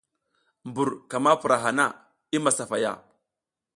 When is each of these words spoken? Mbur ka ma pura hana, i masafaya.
Mbur 0.67 0.89
ka 1.09 1.17
ma 1.23 1.31
pura 1.41 1.57
hana, 1.63 1.85
i 2.35 2.37
masafaya. 2.43 2.93